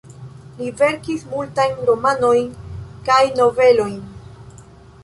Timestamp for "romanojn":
1.91-2.49